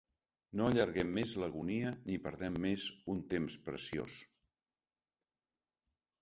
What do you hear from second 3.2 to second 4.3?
temps preciós.